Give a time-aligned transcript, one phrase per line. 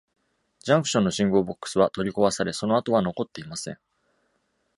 [0.61, 3.77] ジャンクションの信号ボックスは取り壊され、その跡は残っていません。